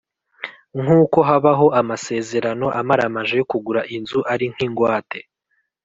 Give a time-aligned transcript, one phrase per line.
[0.81, 5.19] Nk'uko habaho amasezerano amaramaje yo kugura inzu ari nk'ingwate